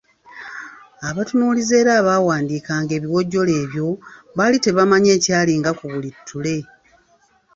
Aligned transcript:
Abatunuulizi 1.09 1.73
era 1.81 1.91
abawandiikanga 1.99 2.91
ebiwojjolo 2.97 3.51
ebyo, 3.63 3.87
baali 4.37 4.57
tebamanyi 4.65 5.09
ekyalinga 5.17 5.71
ku 5.79 5.85
buli 5.91 6.09
ttule. 6.17 6.57